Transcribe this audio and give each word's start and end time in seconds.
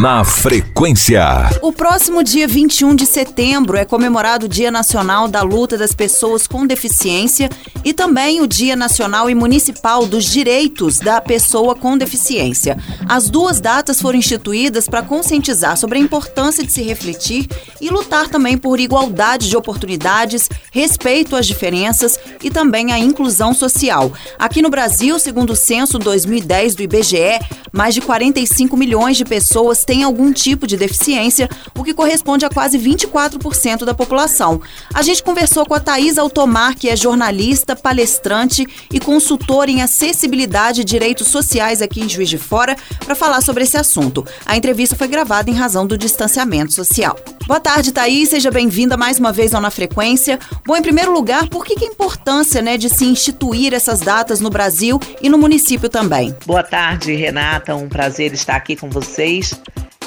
Na 0.00 0.22
frequência. 0.22 1.24
O 1.60 1.72
próximo 1.72 2.22
dia 2.22 2.46
21 2.46 2.94
de 2.94 3.04
setembro 3.04 3.76
é 3.76 3.84
comemorado 3.84 4.46
o 4.46 4.48
Dia 4.48 4.70
Nacional 4.70 5.26
da 5.26 5.42
Luta 5.42 5.76
das 5.76 5.92
Pessoas 5.92 6.46
com 6.46 6.64
Deficiência 6.64 7.50
e 7.84 7.92
também 7.92 8.40
o 8.40 8.46
Dia 8.46 8.76
Nacional 8.76 9.28
e 9.28 9.34
Municipal 9.34 10.06
dos 10.06 10.26
Direitos 10.26 11.00
da 11.00 11.20
Pessoa 11.20 11.74
com 11.74 11.98
Deficiência. 11.98 12.78
As 13.08 13.28
duas 13.28 13.60
datas 13.60 14.00
foram 14.00 14.20
instituídas 14.20 14.86
para 14.86 15.02
conscientizar 15.02 15.76
sobre 15.76 15.98
a 15.98 16.00
importância 16.00 16.62
de 16.62 16.70
se 16.70 16.82
refletir 16.82 17.48
e 17.80 17.90
lutar 17.90 18.28
também 18.28 18.56
por 18.56 18.78
igualdade 18.78 19.48
de 19.48 19.56
oportunidades, 19.56 20.48
respeito 20.70 21.34
às 21.34 21.44
diferenças 21.44 22.16
e 22.40 22.50
também 22.50 22.92
a 22.92 22.98
inclusão 23.00 23.52
social. 23.52 24.12
Aqui 24.38 24.62
no 24.62 24.70
Brasil, 24.70 25.18
segundo 25.18 25.54
o 25.54 25.56
censo 25.56 25.98
2010 25.98 26.76
do 26.76 26.82
IBGE, 26.84 27.40
mais 27.72 27.94
de 27.94 28.00
45 28.00 28.76
milhões 28.76 29.16
de 29.16 29.24
pessoas 29.24 29.87
têm 29.88 30.02
algum 30.02 30.30
tipo 30.30 30.66
de 30.66 30.76
deficiência, 30.76 31.48
o 31.74 31.82
que 31.82 31.94
corresponde 31.94 32.44
a 32.44 32.50
quase 32.50 32.78
24% 32.78 33.86
da 33.86 33.94
população. 33.94 34.60
A 34.92 35.00
gente 35.00 35.22
conversou 35.22 35.64
com 35.64 35.72
a 35.72 35.80
Thais 35.80 36.18
Altomar, 36.18 36.76
que 36.76 36.90
é 36.90 36.94
jornalista, 36.94 37.74
palestrante 37.74 38.66
e 38.92 39.00
consultora 39.00 39.70
em 39.70 39.80
acessibilidade 39.80 40.82
e 40.82 40.84
direitos 40.84 41.28
sociais 41.28 41.80
aqui 41.80 42.02
em 42.02 42.08
Juiz 42.08 42.28
de 42.28 42.36
Fora, 42.36 42.76
para 43.02 43.14
falar 43.14 43.40
sobre 43.40 43.64
esse 43.64 43.78
assunto. 43.78 44.26
A 44.44 44.58
entrevista 44.58 44.94
foi 44.94 45.08
gravada 45.08 45.50
em 45.50 45.54
razão 45.54 45.86
do 45.86 45.96
distanciamento 45.96 46.74
social. 46.74 47.16
Boa 47.46 47.58
tarde, 47.58 47.90
Thaís. 47.90 48.28
Seja 48.28 48.50
bem-vinda 48.50 48.94
mais 48.94 49.18
uma 49.18 49.32
vez 49.32 49.54
ao 49.54 49.60
Na 49.62 49.70
Frequência. 49.70 50.38
Bom, 50.66 50.76
em 50.76 50.82
primeiro 50.82 51.10
lugar, 51.14 51.48
por 51.48 51.64
que, 51.64 51.76
que 51.76 51.86
a 51.86 51.88
importância 51.88 52.60
né, 52.60 52.76
de 52.76 52.90
se 52.90 53.06
instituir 53.06 53.72
essas 53.72 54.00
datas 54.00 54.38
no 54.38 54.50
Brasil 54.50 55.00
e 55.22 55.30
no 55.30 55.38
município 55.38 55.88
também? 55.88 56.36
Boa 56.44 56.62
tarde, 56.62 57.14
Renata. 57.14 57.74
Um 57.74 57.88
prazer 57.88 58.34
estar 58.34 58.54
aqui 58.54 58.76
com 58.76 58.90
vocês. 58.90 59.58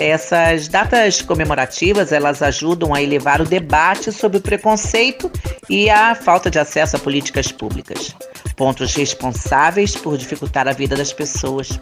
Essas 0.02 0.68
datas 0.68 1.22
comemorativas, 1.22 2.12
elas 2.12 2.42
ajudam 2.42 2.92
a 2.92 3.04
elevar 3.04 3.40
o 3.40 3.46
debate 3.46 4.12
sobre 4.12 4.40
o 4.40 4.42
preconceito 4.42 5.32
e 5.70 5.92
a 5.92 6.16
falta 6.16 6.50
de 6.50 6.58
acesso 6.58 6.96
a 6.96 7.00
políticas 7.00 7.52
públicas, 7.52 8.16
pontos 8.56 8.96
responsáveis 8.96 9.96
por 9.96 10.18
dificultar 10.18 10.68
a 10.68 10.74
vida 10.74 10.96
das 10.96 11.14
pessoas. 11.14 11.80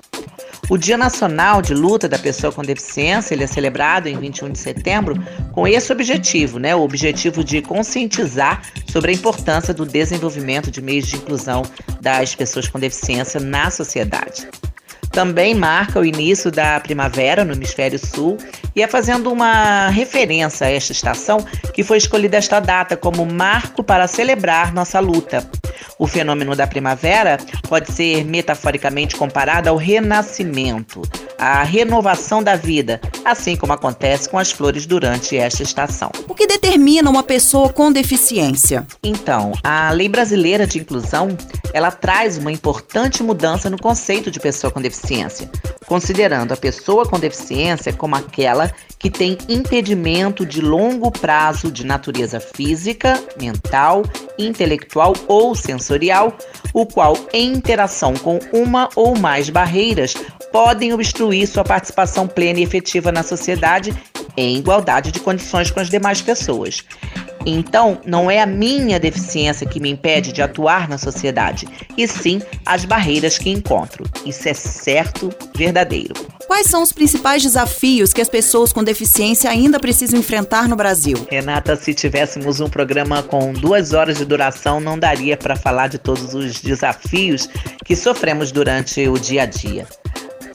O 0.70 0.78
Dia 0.78 0.98
Nacional 0.98 1.62
de 1.62 1.74
Luta 1.74 2.10
da 2.10 2.20
Pessoa 2.20 2.52
com 2.52 2.62
Deficiência, 2.62 3.34
ele 3.34 3.46
é 3.46 3.48
celebrado 3.48 4.08
em 4.08 4.20
21 4.20 4.52
de 4.52 4.60
setembro 4.60 5.16
com 5.54 5.66
esse 5.66 5.90
objetivo, 5.90 6.60
né? 6.60 6.76
O 6.76 6.82
objetivo 6.82 7.42
de 7.42 7.62
conscientizar 7.62 8.64
sobre 8.92 9.12
a 9.12 9.16
importância 9.16 9.74
do 9.74 9.86
desenvolvimento 9.86 10.70
de 10.70 10.82
meios 10.82 11.08
de 11.08 11.16
inclusão 11.16 11.64
das 12.02 12.36
pessoas 12.36 12.68
com 12.68 12.82
deficiência 12.82 13.40
na 13.40 13.72
sociedade 13.72 14.46
também 15.12 15.56
marca 15.56 16.00
o 16.00 16.06
início 16.06 16.52
da 16.52 16.80
primavera 16.80 17.44
no 17.44 17.54
hemisfério 17.54 18.00
sul 18.00 18.38
e 18.76 18.82
é 18.82 18.88
fazendo 18.88 19.32
uma 19.32 19.90
referência 19.90 20.68
a 20.68 20.72
esta 20.72 20.92
estação 20.92 21.44
que 21.74 21.84
foi 21.84 21.98
escolhida 21.98 22.38
esta 22.38 22.60
data 22.60 22.96
como 22.96 23.26
marco 23.26 23.84
para 23.84 24.08
celebrar 24.08 24.74
nossa 24.74 25.00
luta. 25.00 25.46
O 25.98 26.08
fenômeno 26.08 26.56
da 26.56 26.68
primavera 26.68 27.38
pode 27.68 27.92
ser 27.92 28.24
metaforicamente 28.26 29.16
comparado 29.16 29.70
ao 29.70 29.76
renascimento, 29.76 31.02
à 31.38 31.64
renovação 31.64 32.44
da 32.44 32.56
vida, 32.56 33.00
assim 33.24 33.56
como 33.56 33.74
acontece 33.74 34.30
com 34.30 34.38
as 34.38 34.52
flores 34.52 34.86
durante 34.86 35.38
esta 35.38 35.64
estação. 35.64 36.12
O 36.28 36.36
que 36.36 36.48
determina 36.48 37.10
uma 37.10 37.24
pessoa 37.24 37.70
com 37.70 37.92
deficiência? 37.92 38.86
Então, 39.04 39.54
a 39.64 39.92
Lei 39.92 40.10
Brasileira 40.10 40.68
de 40.68 40.80
Inclusão, 40.80 41.38
ela 41.74 41.92
traz 41.92 42.38
uma 42.38 42.52
importante 42.52 43.24
mudança 43.24 43.70
no 43.70 43.78
conceito 43.78 44.30
de 44.30 44.40
pessoa 44.40 44.72
com 44.72 44.82
deficiência, 44.82 45.50
considerando 45.90 46.52
a 46.52 46.58
pessoa 46.58 47.04
com 47.04 47.20
deficiência 47.20 47.92
como 47.92 48.16
aquela 48.16 48.72
que 49.00 49.10
tem 49.10 49.36
impedimento 49.50 50.46
de 50.46 50.62
longo 50.62 51.10
prazo 51.10 51.72
de 51.72 51.84
natureza 51.84 52.40
física, 52.40 53.20
mental, 53.42 54.04
intelectual 54.38 55.14
ou 55.28 55.56
sensorial, 55.56 56.38
o 56.74 56.86
qual, 56.86 57.18
em 57.34 57.52
interação 57.54 58.14
com 58.14 58.38
uma 58.54 58.88
ou 58.96 59.18
mais 59.18 59.50
barreiras, 59.50 60.14
podem 60.52 60.94
obstruir 60.94 61.48
sua 61.48 61.64
participação 61.64 62.28
plena 62.28 62.60
e 62.60 62.64
efetiva 62.64 63.12
na 63.12 63.24
sociedade 63.24 63.92
em 64.38 64.58
igualdade 64.58 65.12
de 65.12 65.20
condições 65.20 65.72
com 65.72 65.80
as 65.80 65.90
demais 65.90 66.22
pessoas. 66.22 66.84
Então, 67.46 68.00
não 68.06 68.30
é 68.30 68.42
a 68.42 68.46
minha 68.46 69.00
deficiência 69.00 69.68
que 69.68 69.80
me 69.80 69.90
impede 69.90 70.32
de 70.32 70.42
atuar 70.42 70.88
na 70.88 70.98
sociedade, 70.98 71.68
e 71.98 72.08
sim 72.08 72.42
as 72.66 72.86
barreiras 72.86 73.38
que 73.38 73.50
encontro. 73.50 74.04
Isso 74.26 74.48
é 74.48 74.54
certo, 74.54 75.30
verdadeiro. 75.56 76.14
Quais 76.48 76.68
são 76.68 76.82
os 76.82 76.92
principais 76.92 77.44
desafios 77.44 78.12
que 78.12 78.22
as 78.22 78.28
pessoas 78.28 78.74
com 78.74 78.84
deficiência 78.84 79.50
ainda 79.50 79.80
precisam 79.80 80.20
enfrentar 80.20 80.68
no 80.68 80.76
Brasil? 80.76 81.28
Renata, 81.30 81.76
se 81.76 81.94
tivéssemos 81.94 82.60
um 82.60 82.68
programa 82.68 83.22
com 83.22 83.54
duas 83.54 83.94
horas 83.94 84.18
de 84.18 84.26
duração, 84.26 84.80
não 84.80 84.98
daria 84.98 85.38
para 85.38 85.56
falar 85.56 85.88
de 85.88 85.98
todos 85.98 86.34
os 86.34 86.60
desafios 86.60 87.48
que 87.86 87.96
sofremos 87.96 88.52
durante 88.52 89.08
o 89.08 89.18
dia 89.18 89.44
a 89.44 89.46
dia. 89.46 89.88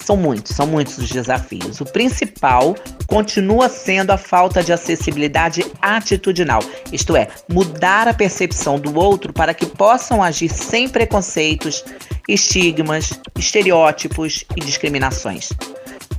São 0.05 0.19
muitos, 0.19 0.55
são 0.55 0.67
muitos 0.67 0.99
os 0.99 1.09
desafios. 1.09 1.81
O 1.81 1.87
principal 1.87 2.75
continua 3.07 3.71
sendo 3.71 4.11
a 4.11 4.19
falta 4.19 4.63
de 4.63 4.71
acessibilidade 4.71 5.65
atitudinal, 5.81 6.61
isto 6.93 7.17
é, 7.17 7.29
mudar 7.49 8.07
a 8.07 8.13
percepção 8.13 8.79
do 8.79 8.95
outro 8.99 9.33
para 9.33 9.55
que 9.55 9.65
possam 9.65 10.23
agir 10.23 10.51
sem 10.51 10.91
preconceitos, 10.91 11.83
estigmas, 12.29 13.19
estereótipos 13.39 14.45
e 14.55 14.61
discriminações. 14.61 15.49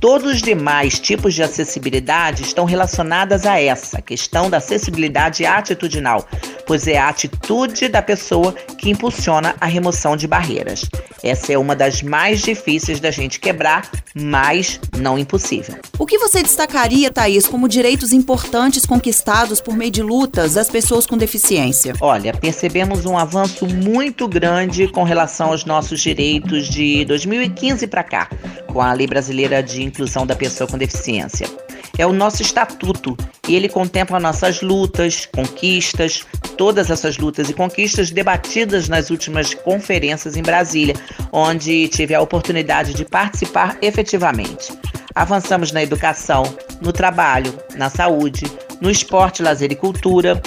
Todos 0.00 0.32
os 0.32 0.42
demais 0.42 0.98
tipos 0.98 1.32
de 1.32 1.44
acessibilidade 1.44 2.42
estão 2.42 2.64
relacionadas 2.64 3.46
a 3.46 3.60
essa 3.60 4.02
questão 4.02 4.50
da 4.50 4.58
acessibilidade 4.58 5.46
atitudinal, 5.46 6.26
pois 6.66 6.86
é 6.86 6.98
a 6.98 7.08
atitude 7.08 7.88
da 7.88 8.02
pessoa 8.02 8.52
que 8.52 8.90
impulsiona 8.90 9.54
a 9.60 9.66
remoção 9.66 10.16
de 10.16 10.26
barreiras. 10.26 10.88
Essa 11.22 11.52
é 11.52 11.58
uma 11.58 11.74
das 11.74 12.02
mais 12.02 12.42
difíceis 12.42 13.00
da 13.00 13.10
gente 13.10 13.40
quebrar, 13.40 13.90
mas 14.14 14.80
não 14.98 15.18
impossível. 15.18 15.76
O 15.98 16.04
que 16.04 16.18
você 16.18 16.42
destacaria, 16.42 17.10
Thaís, 17.10 17.46
como 17.46 17.68
direitos 17.68 18.12
importantes 18.12 18.84
conquistados 18.84 19.60
por 19.60 19.76
meio 19.76 19.90
de 19.90 20.02
lutas 20.02 20.54
das 20.54 20.68
pessoas 20.68 21.06
com 21.06 21.16
deficiência? 21.16 21.94
Olha, 22.00 22.32
percebemos 22.34 23.06
um 23.06 23.16
avanço 23.16 23.66
muito 23.66 24.28
grande 24.28 24.88
com 24.88 25.04
relação 25.04 25.48
aos 25.48 25.64
nossos 25.64 26.00
direitos 26.00 26.68
de 26.68 27.04
2015 27.04 27.86
para 27.86 28.02
cá, 28.02 28.28
com 28.66 28.80
a 28.80 28.92
Lei 28.92 29.06
Brasileira 29.06 29.62
de 29.62 29.82
Inclusão 29.82 30.26
da 30.26 30.34
Pessoa 30.34 30.68
com 30.68 30.76
Deficiência 30.76 31.65
é 31.98 32.06
o 32.06 32.12
nosso 32.12 32.42
estatuto 32.42 33.16
e 33.48 33.54
ele 33.54 33.68
contempla 33.68 34.20
nossas 34.20 34.60
lutas, 34.60 35.26
conquistas, 35.26 36.24
todas 36.56 36.90
essas 36.90 37.16
lutas 37.16 37.48
e 37.48 37.54
conquistas 37.54 38.10
debatidas 38.10 38.88
nas 38.88 39.10
últimas 39.10 39.54
conferências 39.54 40.36
em 40.36 40.42
Brasília, 40.42 40.94
onde 41.32 41.88
tive 41.88 42.14
a 42.14 42.20
oportunidade 42.20 42.94
de 42.94 43.04
participar 43.04 43.76
efetivamente. 43.80 44.72
Avançamos 45.14 45.72
na 45.72 45.82
educação, 45.82 46.42
no 46.80 46.92
trabalho, 46.92 47.54
na 47.74 47.88
saúde, 47.88 48.44
no 48.80 48.90
esporte, 48.90 49.42
lazer 49.42 49.72
e 49.72 49.76
cultura. 49.76 50.40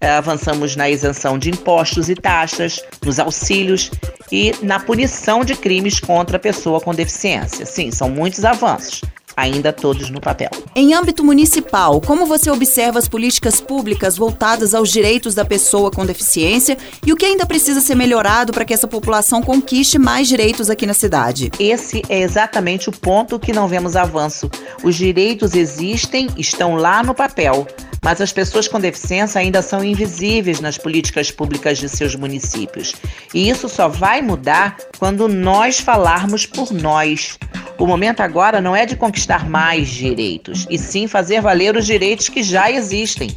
Eh, 0.00 0.08
avançamos 0.08 0.76
na 0.76 0.88
isenção 0.88 1.38
de 1.38 1.50
impostos 1.50 2.08
e 2.08 2.14
taxas, 2.14 2.82
nos 3.04 3.18
auxílios 3.18 3.90
e 4.32 4.54
na 4.62 4.80
punição 4.80 5.44
de 5.44 5.54
crimes 5.54 6.00
contra 6.00 6.38
a 6.38 6.40
pessoa 6.40 6.80
com 6.80 6.94
deficiência. 6.94 7.66
Sim, 7.66 7.90
são 7.90 8.08
muitos 8.08 8.44
avanços 8.44 9.02
ainda 9.36 9.72
todos 9.72 10.10
no 10.10 10.20
papel. 10.20 10.50
Em 10.74 10.94
âmbito 10.94 11.24
municipal, 11.24 12.00
como 12.00 12.26
você 12.26 12.50
observa 12.50 12.98
as 12.98 13.08
políticas 13.08 13.60
públicas 13.60 14.16
voltadas 14.16 14.74
aos 14.74 14.90
direitos 14.90 15.34
da 15.34 15.44
pessoa 15.44 15.90
com 15.90 16.06
deficiência 16.06 16.76
e 17.06 17.12
o 17.12 17.16
que 17.16 17.26
ainda 17.26 17.46
precisa 17.46 17.80
ser 17.80 17.94
melhorado 17.94 18.52
para 18.52 18.64
que 18.64 18.74
essa 18.74 18.88
população 18.88 19.42
conquiste 19.42 19.98
mais 19.98 20.28
direitos 20.28 20.70
aqui 20.70 20.86
na 20.86 20.94
cidade? 20.94 21.50
Esse 21.58 22.02
é 22.08 22.20
exatamente 22.20 22.88
o 22.88 22.92
ponto 22.92 23.38
que 23.38 23.52
não 23.52 23.68
vemos 23.68 23.96
avanço. 23.96 24.50
Os 24.82 24.96
direitos 24.96 25.54
existem, 25.54 26.28
estão 26.36 26.76
lá 26.76 27.02
no 27.02 27.14
papel, 27.14 27.66
mas 28.02 28.20
as 28.20 28.32
pessoas 28.32 28.68
com 28.68 28.78
deficiência 28.78 29.40
ainda 29.40 29.62
são 29.62 29.82
invisíveis 29.82 30.60
nas 30.60 30.76
políticas 30.76 31.30
públicas 31.30 31.78
de 31.78 31.88
seus 31.88 32.14
municípios. 32.14 32.92
E 33.32 33.48
isso 33.48 33.68
só 33.68 33.88
vai 33.88 34.20
mudar 34.20 34.76
quando 34.98 35.26
nós 35.26 35.80
falarmos 35.80 36.44
por 36.44 36.70
nós. 36.72 37.38
O 37.78 37.86
momento 37.86 38.20
agora 38.20 38.60
não 38.60 38.74
é 38.74 38.86
de 38.86 38.96
conquistar 38.96 39.48
mais 39.48 39.88
direitos, 39.88 40.66
e 40.70 40.78
sim 40.78 41.06
fazer 41.06 41.40
valer 41.40 41.76
os 41.76 41.84
direitos 41.84 42.28
que 42.28 42.42
já 42.42 42.70
existem. 42.70 43.36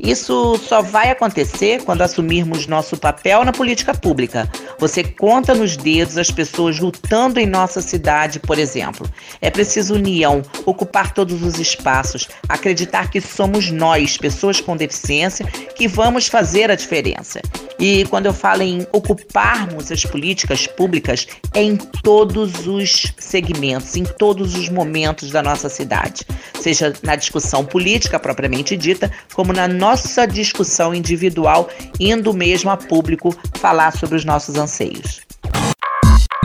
Isso 0.00 0.56
só 0.58 0.82
vai 0.82 1.10
acontecer 1.10 1.82
quando 1.82 2.02
assumirmos 2.02 2.66
nosso 2.66 2.96
papel 2.96 3.44
na 3.44 3.52
política 3.52 3.94
pública, 3.94 4.48
Você 4.84 5.02
conta 5.02 5.54
nos 5.54 5.78
dedos 5.78 6.18
as 6.18 6.30
pessoas 6.30 6.78
lutando 6.78 7.40
em 7.40 7.46
nossa 7.46 7.80
cidade, 7.80 8.38
por 8.38 8.58
exemplo. 8.58 9.08
É 9.40 9.50
preciso 9.50 9.94
união, 9.94 10.42
ocupar 10.66 11.14
todos 11.14 11.42
os 11.42 11.58
espaços, 11.58 12.28
acreditar 12.46 13.10
que 13.10 13.18
somos 13.18 13.70
nós, 13.70 14.18
pessoas 14.18 14.60
com 14.60 14.76
deficiência, 14.76 15.46
que 15.46 15.88
vamos 15.88 16.26
fazer 16.26 16.70
a 16.70 16.74
diferença. 16.74 17.40
E 17.78 18.04
quando 18.04 18.26
eu 18.26 18.34
falo 18.34 18.62
em 18.62 18.86
ocuparmos 18.92 19.90
as 19.90 20.04
políticas 20.04 20.66
públicas, 20.66 21.26
é 21.54 21.62
em 21.62 21.76
todos 21.76 22.66
os 22.66 23.12
segmentos, 23.18 23.96
em 23.96 24.04
todos 24.04 24.54
os 24.54 24.68
momentos 24.68 25.30
da 25.30 25.42
nossa 25.42 25.68
cidade, 25.68 26.24
seja 26.60 26.92
na 27.02 27.16
discussão 27.16 27.64
política 27.64 28.18
propriamente 28.18 28.76
dita, 28.76 29.10
como 29.34 29.52
na 29.52 29.66
nossa 29.66 30.26
discussão 30.26 30.94
individual, 30.94 31.68
indo 31.98 32.32
mesmo 32.32 32.70
a 32.70 32.76
público 32.76 33.34
falar 33.56 33.92
sobre 33.92 34.16
os 34.16 34.24
nossos 34.24 34.56
anseios. 34.74 35.20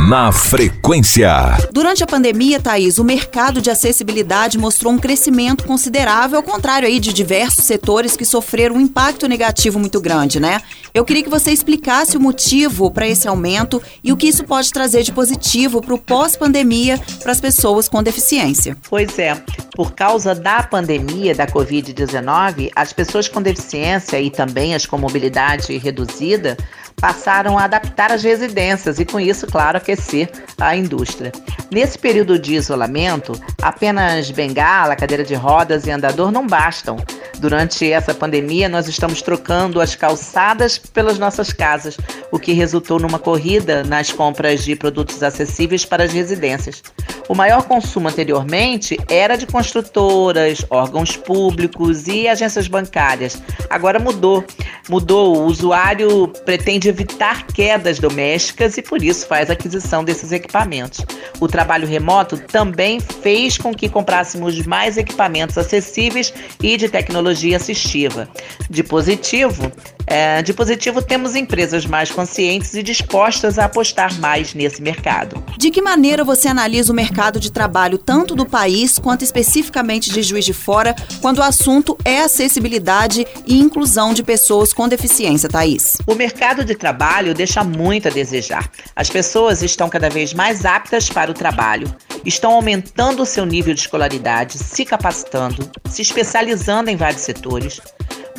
Na 0.07 0.31
frequência. 0.31 1.29
Durante 1.71 2.03
a 2.03 2.07
pandemia, 2.07 2.59
Thaís, 2.59 2.97
o 2.97 3.03
mercado 3.03 3.61
de 3.61 3.69
acessibilidade 3.69 4.57
mostrou 4.57 4.93
um 4.93 4.97
crescimento 4.97 5.65
considerável, 5.65 6.37
ao 6.37 6.43
contrário 6.43 6.87
aí 6.87 6.99
de 6.99 7.13
diversos 7.13 7.65
setores 7.65 8.15
que 8.15 8.25
sofreram 8.25 8.77
um 8.77 8.81
impacto 8.81 9.27
negativo 9.27 9.77
muito 9.77 9.99
grande, 9.99 10.39
né? 10.39 10.61
Eu 10.93 11.05
queria 11.05 11.21
que 11.21 11.29
você 11.29 11.51
explicasse 11.51 12.17
o 12.17 12.19
motivo 12.19 12.89
para 12.89 13.07
esse 13.07 13.27
aumento 13.27 13.81
e 14.03 14.11
o 14.11 14.17
que 14.17 14.27
isso 14.27 14.43
pode 14.45 14.71
trazer 14.71 15.03
de 15.03 15.11
positivo 15.11 15.81
para 15.81 15.93
o 15.93 15.99
pós-pandemia 15.99 16.99
para 17.21 17.31
as 17.31 17.41
pessoas 17.41 17.87
com 17.87 18.01
deficiência. 18.01 18.77
Pois 18.89 19.19
é, 19.19 19.39
por 19.79 19.93
causa 19.93 20.35
da 20.35 20.61
pandemia 20.61 21.33
da 21.33 21.47
Covid-19, 21.47 22.69
as 22.75 22.91
pessoas 22.91 23.29
com 23.29 23.41
deficiência 23.41 24.19
e 24.19 24.29
também 24.29 24.75
as 24.75 24.85
com 24.85 24.97
mobilidade 24.97 25.77
reduzida 25.77 26.57
passaram 26.99 27.57
a 27.57 27.63
adaptar 27.63 28.11
as 28.11 28.21
residências 28.21 28.99
e, 28.99 29.05
com 29.05 29.21
isso, 29.21 29.47
claro, 29.47 29.77
aquecer 29.77 30.29
a 30.59 30.75
indústria. 30.75 31.31
Nesse 31.71 31.97
período 31.97 32.37
de 32.37 32.55
isolamento, 32.55 33.31
apenas 33.61 34.29
bengala, 34.31 34.97
cadeira 34.97 35.23
de 35.23 35.33
rodas 35.33 35.87
e 35.87 35.91
andador 35.91 36.29
não 36.29 36.45
bastam. 36.45 36.97
Durante 37.39 37.89
essa 37.89 38.13
pandemia, 38.13 38.67
nós 38.67 38.89
estamos 38.89 39.21
trocando 39.21 39.79
as 39.79 39.95
calçadas 39.95 40.77
pelas 40.77 41.17
nossas 41.17 41.53
casas, 41.53 41.95
o 42.33 42.37
que 42.37 42.51
resultou 42.51 42.99
numa 42.99 43.17
corrida 43.17 43.81
nas 43.81 44.11
compras 44.11 44.65
de 44.65 44.75
produtos 44.75 45.23
acessíveis 45.23 45.85
para 45.85 46.03
as 46.03 46.11
residências. 46.11 46.83
O 47.29 47.35
maior 47.35 47.63
consumo 47.63 48.09
anteriormente 48.09 48.97
era 49.07 49.37
de 49.37 49.45
construtoras, 49.69 50.65
órgãos 50.69 51.15
públicos 51.15 52.07
e 52.07 52.27
agências 52.27 52.67
bancárias. 52.67 53.41
Agora 53.69 53.99
mudou. 53.99 54.43
Mudou. 54.89 55.37
O 55.37 55.45
usuário 55.45 56.27
pretende 56.43 56.89
evitar 56.89 57.45
quedas 57.47 57.99
domésticas 57.99 58.77
e 58.77 58.81
por 58.81 59.03
isso 59.03 59.27
faz 59.27 59.49
aquisição 59.49 60.03
desses 60.03 60.31
equipamentos. 60.31 61.05
O 61.39 61.47
trabalho 61.47 61.87
remoto 61.87 62.37
também 62.37 62.99
fez 62.99 63.57
com 63.57 63.73
que 63.73 63.87
comprássemos 63.87 64.65
mais 64.65 64.97
equipamentos 64.97 65.57
acessíveis 65.57 66.33
e 66.61 66.75
de 66.75 66.89
tecnologia 66.89 67.57
assistiva. 67.57 68.27
De 68.69 68.83
positivo, 68.83 69.71
é, 70.09 70.41
de 70.41 70.53
positivo 70.53 71.03
temos 71.03 71.35
empresas 71.35 71.85
mais 71.85 72.11
conscientes 72.11 72.73
e 72.73 72.81
dispostas 72.81 73.59
a 73.59 73.65
apostar 73.65 74.19
mais 74.19 74.55
nesse 74.55 74.81
mercado. 74.81 75.41
De 75.55 75.69
que 75.69 75.83
maneira 75.83 76.23
você 76.23 76.47
analisa 76.47 76.91
o 76.91 76.95
mercado 76.95 77.39
de 77.39 77.51
trabalho 77.51 77.99
tanto 77.99 78.35
do 78.35 78.43
país 78.45 78.97
quanto 78.97 79.23
especificamente 79.23 80.11
de 80.11 80.23
Juiz 80.23 80.43
de 80.43 80.53
Fora, 80.53 80.95
quando 81.21 81.37
o 81.37 81.43
assunto 81.43 81.95
é 82.03 82.21
acessibilidade 82.21 83.27
e 83.45 83.59
inclusão 83.59 84.11
de 84.11 84.23
pessoas 84.23 84.73
com 84.73 84.87
deficiência, 84.87 85.47
Thaís? 85.47 85.97
O 86.07 86.15
mercado 86.15 86.65
de 86.65 86.73
trabalho 86.73 87.35
deixa 87.35 87.63
muito 87.63 88.07
a 88.07 88.11
desejar. 88.11 88.67
As 88.95 89.09
pessoas 89.09 89.61
estão 89.61 89.89
cada 89.89 90.09
vez 90.09 90.33
mais 90.33 90.65
aptas 90.65 91.07
para 91.07 91.29
o 91.29 91.35
trabalho, 91.35 91.93
estão 92.25 92.53
aumentando 92.53 93.21
o 93.21 93.27
seu 93.27 93.45
nível 93.45 93.75
de 93.75 93.81
escolaridade, 93.81 94.57
se 94.57 94.83
capacitando, 94.83 95.69
se 95.87 96.01
especializando 96.01 96.89
em 96.89 96.95
vários 96.95 97.21
setores 97.21 97.79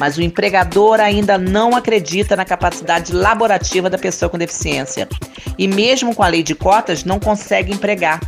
mas 0.00 0.16
o 0.16 0.22
empregador 0.22 0.98
ainda 0.98 1.36
não 1.36 1.76
acredita 1.76 2.34
na 2.34 2.46
capacidade 2.46 3.12
laborativa 3.12 3.90
da 3.90 3.98
pessoa 3.98 4.30
com 4.30 4.38
deficiência. 4.38 5.06
E 5.58 5.68
mesmo 5.68 6.14
com 6.14 6.22
a 6.22 6.28
lei 6.28 6.42
de 6.42 6.54
cotas, 6.54 7.04
não 7.04 7.20
consegue 7.20 7.70
empregar. 7.70 8.18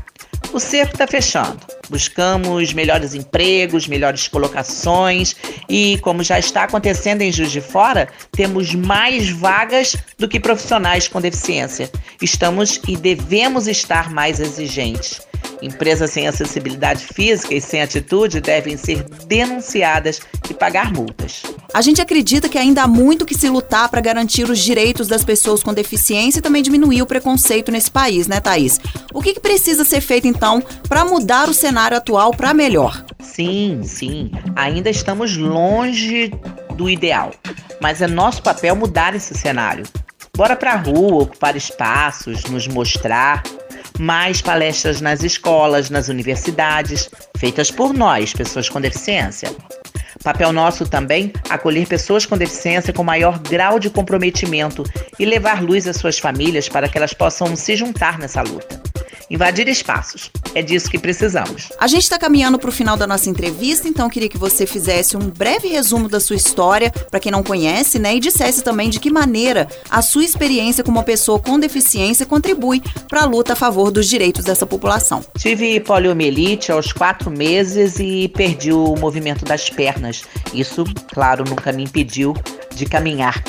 O 0.52 0.60
cerco 0.60 0.92
está 0.92 1.06
fechando. 1.06 1.58
Buscamos 1.88 2.74
melhores 2.74 3.14
empregos, 3.14 3.86
melhores 3.86 4.28
colocações 4.28 5.34
e, 5.66 5.98
como 6.02 6.22
já 6.22 6.38
está 6.38 6.64
acontecendo 6.64 7.22
em 7.22 7.32
Juiz 7.32 7.50
de 7.50 7.62
Fora, 7.62 8.06
temos 8.32 8.74
mais 8.74 9.30
vagas 9.30 9.96
do 10.18 10.28
que 10.28 10.38
profissionais 10.38 11.08
com 11.08 11.22
deficiência. 11.22 11.90
Estamos 12.20 12.80
e 12.86 12.96
devemos 12.96 13.66
estar 13.66 14.10
mais 14.10 14.40
exigentes. 14.40 15.22
Empresas 15.62 16.10
sem 16.10 16.26
acessibilidade 16.26 17.06
física 17.06 17.54
e 17.54 17.60
sem 17.60 17.80
atitude 17.80 18.40
devem 18.40 18.76
ser 18.76 19.04
denunciadas 19.26 20.20
e 20.50 20.52
pagar 20.52 20.92
multas. 20.92 21.42
A 21.72 21.80
gente 21.80 22.02
acredita 22.02 22.48
que 22.48 22.58
ainda 22.58 22.82
há 22.82 22.88
muito 22.88 23.24
que 23.24 23.34
se 23.34 23.48
lutar 23.48 23.88
para 23.88 24.00
garantir 24.00 24.50
os 24.50 24.58
direitos 24.58 25.06
das 25.06 25.24
pessoas 25.24 25.62
com 25.62 25.72
deficiência 25.72 26.40
e 26.40 26.42
também 26.42 26.62
diminuir 26.62 27.00
o 27.00 27.06
preconceito 27.06 27.70
nesse 27.70 27.90
país, 27.90 28.26
né, 28.26 28.40
Thaís? 28.40 28.80
O 29.14 29.22
que, 29.22 29.34
que 29.34 29.40
precisa 29.40 29.84
ser 29.84 30.00
feito, 30.00 30.26
então, 30.26 30.62
para 30.88 31.04
mudar 31.04 31.48
o 31.48 31.54
cenário 31.54 31.96
atual 31.96 32.32
para 32.32 32.52
melhor? 32.52 33.04
Sim, 33.20 33.82
sim. 33.84 34.30
Ainda 34.56 34.90
estamos 34.90 35.36
longe 35.36 36.32
do 36.76 36.90
ideal, 36.90 37.32
mas 37.80 38.02
é 38.02 38.06
nosso 38.06 38.42
papel 38.42 38.74
mudar 38.74 39.14
esse 39.14 39.34
cenário. 39.34 39.84
Bora 40.34 40.56
para 40.56 40.72
a 40.72 40.76
rua, 40.76 41.24
ocupar 41.24 41.56
espaços, 41.56 42.44
nos 42.44 42.66
mostrar, 42.66 43.42
mais 43.98 44.40
palestras 44.40 45.00
nas 45.00 45.22
escolas, 45.22 45.90
nas 45.90 46.08
universidades, 46.08 47.08
feitas 47.36 47.70
por 47.70 47.92
nós, 47.92 48.32
pessoas 48.32 48.68
com 48.68 48.80
deficiência. 48.80 49.54
Papel 50.22 50.52
nosso 50.52 50.86
também 50.86 51.32
acolher 51.48 51.86
pessoas 51.86 52.26
com 52.26 52.36
deficiência 52.36 52.92
com 52.92 53.02
maior 53.02 53.38
grau 53.38 53.78
de 53.78 53.90
comprometimento 53.90 54.84
e 55.18 55.24
levar 55.24 55.62
luz 55.62 55.86
às 55.86 55.96
suas 55.96 56.18
famílias 56.18 56.68
para 56.68 56.88
que 56.88 56.96
elas 56.96 57.14
possam 57.14 57.56
se 57.56 57.76
juntar 57.76 58.18
nessa 58.18 58.42
luta 58.42 58.81
invadir 59.32 59.66
espaços. 59.66 60.30
É 60.54 60.62
disso 60.62 60.90
que 60.90 60.98
precisamos. 60.98 61.70
A 61.80 61.86
gente 61.86 62.02
está 62.02 62.18
caminhando 62.18 62.58
para 62.58 62.68
o 62.68 62.72
final 62.72 62.96
da 62.96 63.06
nossa 63.06 63.30
entrevista, 63.30 63.88
então 63.88 64.08
queria 64.10 64.28
que 64.28 64.36
você 64.36 64.66
fizesse 64.66 65.16
um 65.16 65.30
breve 65.30 65.68
resumo 65.68 66.06
da 66.08 66.20
sua 66.20 66.36
história, 66.36 66.90
para 67.10 67.18
quem 67.18 67.32
não 67.32 67.42
conhece, 67.42 67.98
né? 67.98 68.14
E 68.14 68.20
dissesse 68.20 68.62
também 68.62 68.90
de 68.90 69.00
que 69.00 69.10
maneira 69.10 69.66
a 69.88 70.02
sua 70.02 70.22
experiência 70.22 70.84
como 70.84 70.98
uma 70.98 71.04
pessoa 71.04 71.38
com 71.38 71.58
deficiência 71.58 72.26
contribui 72.26 72.82
para 73.08 73.22
a 73.22 73.24
luta 73.24 73.54
a 73.54 73.56
favor 73.56 73.90
dos 73.90 74.06
direitos 74.06 74.44
dessa 74.44 74.66
população. 74.66 75.24
Tive 75.38 75.80
poliomielite 75.80 76.70
aos 76.70 76.92
quatro 76.92 77.30
meses 77.30 77.98
e 77.98 78.28
perdi 78.28 78.72
o 78.72 78.94
movimento 78.96 79.46
das 79.46 79.70
pernas. 79.70 80.24
Isso, 80.52 80.84
claro, 81.08 81.44
nunca 81.48 81.72
me 81.72 81.84
impediu 81.84 82.34
de 82.74 82.84
caminhar. 82.84 83.42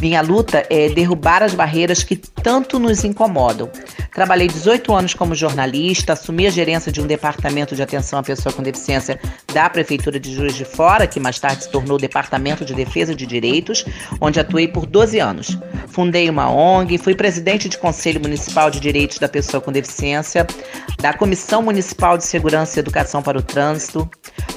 Minha 0.00 0.20
luta 0.20 0.66
é 0.68 0.88
derrubar 0.88 1.42
as 1.42 1.54
barreiras 1.54 2.02
que 2.02 2.16
tanto 2.16 2.78
nos 2.78 3.04
incomodam. 3.04 3.70
Trabalhei 4.14 4.46
18 4.46 4.94
anos 4.94 5.12
como 5.12 5.34
jornalista, 5.34 6.12
assumi 6.12 6.46
a 6.46 6.50
gerência 6.50 6.92
de 6.92 7.00
um 7.00 7.06
departamento 7.06 7.74
de 7.74 7.82
atenção 7.82 8.16
à 8.20 8.22
pessoa 8.22 8.52
com 8.52 8.62
deficiência 8.62 9.18
da 9.52 9.68
Prefeitura 9.68 10.20
de 10.20 10.32
Juiz 10.32 10.54
de 10.54 10.64
Fora, 10.64 11.04
que 11.04 11.18
mais 11.18 11.40
tarde 11.40 11.64
se 11.64 11.70
tornou 11.70 11.98
Departamento 11.98 12.64
de 12.64 12.74
Defesa 12.74 13.12
de 13.12 13.26
Direitos, 13.26 13.84
onde 14.20 14.38
atuei 14.38 14.68
por 14.68 14.86
12 14.86 15.18
anos. 15.18 15.58
Fundei 15.88 16.30
uma 16.30 16.48
ONG, 16.48 16.96
fui 16.96 17.16
presidente 17.16 17.68
de 17.68 17.76
Conselho 17.76 18.20
Municipal 18.20 18.70
de 18.70 18.78
Direitos 18.78 19.18
da 19.18 19.28
Pessoa 19.28 19.60
com 19.60 19.72
Deficiência, 19.72 20.46
da 21.00 21.12
Comissão 21.12 21.60
Municipal 21.60 22.16
de 22.16 22.24
Segurança 22.24 22.78
e 22.78 22.80
Educação 22.80 23.20
para 23.20 23.38
o 23.38 23.42
Trânsito. 23.42 24.08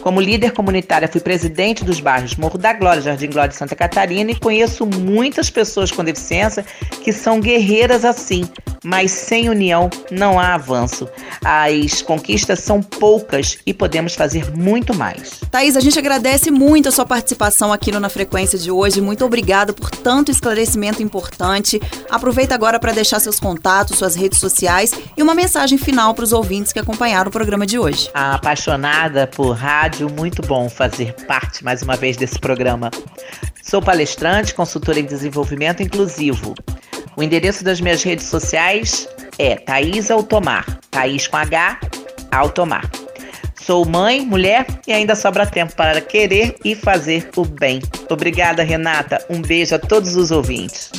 Como 0.02 0.22
líder 0.22 0.52
comunitária, 0.52 1.08
fui 1.08 1.20
presidente 1.20 1.84
dos 1.84 2.00
bairros 2.00 2.36
Morro 2.36 2.60
da 2.60 2.74
Glória, 2.74 3.02
Jardim 3.02 3.32
Glória 3.32 3.52
e 3.52 3.56
Santa 3.56 3.76
Catarina 3.76 4.30
e 4.30 4.36
conheço 4.40 4.86
muitas 4.86 5.50
pessoas 5.50 5.92
com 5.92 6.04
deficiência 6.04 6.64
que 7.04 7.12
são 7.12 7.40
guerreiras 7.40 8.06
assim, 8.06 8.48
mas 8.88 9.12
sem 9.12 9.50
união 9.50 9.90
não 10.10 10.40
há 10.40 10.54
avanço. 10.54 11.10
As 11.44 12.02
conquistas 12.02 12.62
são 12.62 12.82
poucas 12.82 13.58
e 13.66 13.74
podemos 13.74 14.16
fazer 14.16 14.56
muito 14.56 14.96
mais. 14.96 15.42
Thaís, 15.52 15.76
a 15.76 15.82
gente 15.82 16.00
agradece 16.00 16.50
muito 16.50 16.88
a 16.88 16.92
sua 16.92 17.06
participação 17.06 17.74
aqui 17.74 17.92
no 17.92 18.00
Na 18.00 18.08
Frequência 18.08 18.58
de 18.58 18.72
hoje. 18.72 19.02
Muito 19.02 19.26
obrigada 19.26 19.74
por 19.74 19.90
tanto 19.90 20.32
esclarecimento 20.32 21.04
importante. 21.04 21.82
Aproveita 22.10 22.56
agora 22.56 22.80
para 22.80 22.94
deixar 22.94 23.20
seus 23.20 23.42
contatos, 23.42 23.98
suas 23.98 24.16
redes 24.16 24.40
sociais 24.40 24.94
e 25.18 25.22
uma 25.22 25.36
mensagem 25.36 25.78
final 25.78 26.14
para 26.14 26.24
os 26.24 26.32
ouvintes 26.32 26.72
que 26.72 26.80
acompanharam 26.80 27.28
o 27.28 27.32
programa 27.32 27.66
de 27.66 27.78
hoje. 27.78 28.10
Apaixonada 28.14 29.28
por 29.28 29.52
rádio, 29.52 30.10
muito 30.10 30.42
bom 30.42 30.70
fazer 30.70 31.14
parte 31.28 31.62
mais 31.62 31.82
uma 31.82 31.98
vez 31.98 32.16
desse 32.16 32.40
programa. 32.40 32.90
Sou 33.62 33.82
palestrante, 33.82 34.54
consultora 34.54 34.98
em 34.98 35.06
desenvolvimento 35.06 35.84
inclusivo. 35.84 36.56
O 37.18 37.24
endereço 37.24 37.64
das 37.64 37.82
minhas 37.82 38.04
redes 38.04 38.28
sociais 38.28 39.10
é 39.40 39.56
Thaís 39.56 40.12
Altomar. 40.12 40.80
Thaís 40.92 41.28
com 41.28 41.36
H, 41.36 41.80
Altomar. 42.32 42.88
Sou 43.60 43.84
mãe, 43.86 44.24
mulher 44.24 44.68
e 44.86 44.94
ainda 44.94 45.16
sobra 45.16 45.48
tempo 45.48 45.76
para 45.76 46.00
querer 46.00 46.56
e 46.64 46.76
fazer 46.76 47.28
o 47.36 47.44
bem. 47.44 47.82
Obrigada, 48.08 48.62
Renata. 48.62 49.18
Um 49.32 49.42
beijo 49.42 49.74
a 49.74 49.80
todos 49.80 50.16
os 50.16 50.30
ouvintes. 50.30 50.92